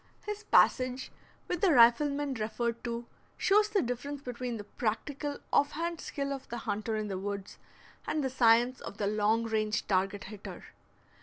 [0.25, 1.11] His passage
[1.47, 3.05] with the rifleman referred to
[3.37, 7.59] shows the difference between the practical off hand skill of the hunter in the woods
[8.07, 10.65] and the science of the long range target hitter.